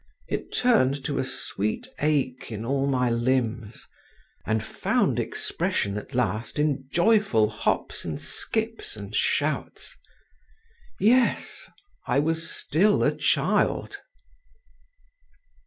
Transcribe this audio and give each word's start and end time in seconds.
It 0.27 0.51
turned 0.51 1.05
to 1.05 1.19
a 1.19 1.23
sweet 1.23 1.87
ache 1.99 2.51
in 2.51 2.65
all 2.65 2.87
my 2.87 3.11
limbs 3.11 3.85
and 4.47 4.63
found 4.63 5.19
expression 5.19 5.95
at 5.95 6.15
last 6.15 6.57
in 6.57 6.87
joyful 6.91 7.49
hops 7.49 8.03
and 8.03 8.19
skips 8.19 8.97
and 8.97 9.15
shouts. 9.15 9.95
Yes, 10.99 11.69
I 12.07 12.17
was 12.17 12.49
still 12.49 13.03
a 13.03 13.15
child. 13.15 13.99